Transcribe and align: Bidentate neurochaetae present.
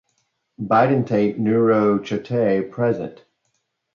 Bidentate 0.59 1.37
neurochaetae 1.37 2.67
present. 2.71 3.23